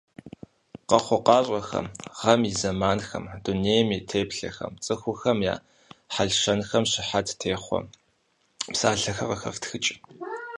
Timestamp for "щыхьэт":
6.91-7.27